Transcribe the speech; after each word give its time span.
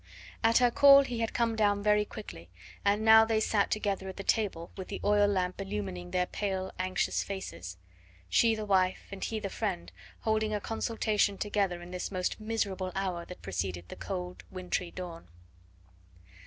At 0.43 0.57
her 0.57 0.71
call 0.71 1.03
he 1.03 1.19
had 1.19 1.31
come 1.31 1.55
down 1.55 1.83
very 1.83 2.05
quickly, 2.05 2.49
and 2.83 3.05
now 3.05 3.23
they 3.23 3.39
sat 3.39 3.69
together 3.69 4.09
at 4.09 4.17
the 4.17 4.23
table, 4.23 4.71
with 4.75 4.87
the 4.87 4.99
oil 5.03 5.27
lamp 5.27 5.61
illumining 5.61 6.09
their 6.09 6.25
pale, 6.25 6.71
anxious 6.79 7.21
faces; 7.21 7.77
she 8.27 8.55
the 8.55 8.65
wife 8.65 9.03
and 9.11 9.23
he 9.23 9.39
the 9.39 9.47
friend 9.51 9.91
holding 10.21 10.55
a 10.55 10.59
consultation 10.59 11.37
together 11.37 11.83
in 11.83 11.91
this 11.91 12.09
most 12.09 12.39
miserable 12.39 12.91
hour 12.95 13.25
that 13.25 13.43
preceded 13.43 13.89
the 13.89 13.95
cold 13.95 14.43
wintry 14.49 14.89
dawn. 14.89 15.27